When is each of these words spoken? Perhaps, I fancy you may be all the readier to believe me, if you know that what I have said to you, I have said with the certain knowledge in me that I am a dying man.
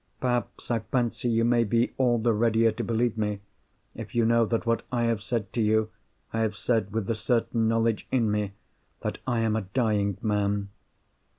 Perhaps, 0.19 0.71
I 0.71 0.79
fancy 0.79 1.29
you 1.29 1.45
may 1.45 1.63
be 1.63 1.93
all 1.95 2.17
the 2.17 2.33
readier 2.33 2.71
to 2.71 2.83
believe 2.83 3.19
me, 3.19 3.39
if 3.93 4.15
you 4.15 4.25
know 4.25 4.45
that 4.47 4.65
what 4.65 4.81
I 4.91 5.03
have 5.03 5.21
said 5.21 5.53
to 5.53 5.61
you, 5.61 5.91
I 6.33 6.39
have 6.39 6.55
said 6.55 6.91
with 6.91 7.05
the 7.05 7.13
certain 7.13 7.67
knowledge 7.67 8.07
in 8.11 8.31
me 8.31 8.53
that 9.01 9.19
I 9.27 9.41
am 9.41 9.55
a 9.55 9.61
dying 9.75 10.17
man. 10.23 10.69